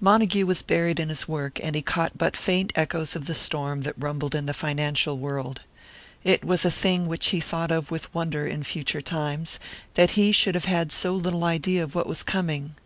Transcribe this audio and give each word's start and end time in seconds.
Montague 0.00 0.46
was 0.46 0.62
buried 0.62 1.00
in 1.00 1.08
his 1.08 1.26
work, 1.26 1.58
and 1.60 1.74
he 1.74 1.82
caught 1.82 2.16
but 2.16 2.36
faint 2.36 2.72
echoes 2.76 3.16
of 3.16 3.26
the 3.26 3.34
storm 3.34 3.80
that 3.82 3.98
rumbled 3.98 4.32
in 4.32 4.46
the 4.46 4.54
financial 4.54 5.18
world. 5.18 5.62
It 6.22 6.44
was 6.44 6.64
a 6.64 6.70
thing 6.70 7.08
which 7.08 7.30
he 7.30 7.40
thought 7.40 7.72
of 7.72 7.90
with 7.90 8.14
wonder 8.14 8.46
in 8.46 8.62
future 8.62 9.00
times 9.00 9.58
that 9.94 10.12
he 10.12 10.30
should 10.30 10.54
have 10.54 10.66
had 10.66 10.92
so 10.92 11.12
little 11.16 11.42
idea 11.42 11.82
of 11.82 11.96
what 11.96 12.06
was 12.06 12.22
coming. 12.22 12.76